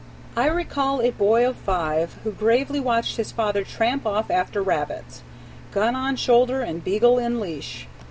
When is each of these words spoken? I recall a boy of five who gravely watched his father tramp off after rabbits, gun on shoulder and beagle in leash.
I 0.35 0.47
recall 0.47 0.99
a 1.01 1.11
boy 1.11 1.47
of 1.47 1.55
five 1.55 2.17
who 2.23 2.31
gravely 2.31 2.79
watched 2.79 3.17
his 3.17 3.31
father 3.31 3.63
tramp 3.63 4.03
off 4.03 4.31
after 4.31 4.59
rabbits, 4.63 5.21
gun 5.69 5.95
on 5.95 6.15
shoulder 6.15 6.61
and 6.61 6.83
beagle 6.83 7.19
in 7.19 7.39
leash. 7.39 7.87